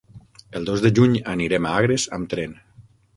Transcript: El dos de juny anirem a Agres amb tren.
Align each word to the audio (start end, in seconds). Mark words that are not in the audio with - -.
El 0.59 0.63
dos 0.69 0.81
de 0.85 0.91
juny 0.99 1.13
anirem 1.33 1.67
a 1.67 1.73
Agres 1.83 2.07
amb 2.19 2.33
tren. 2.33 2.57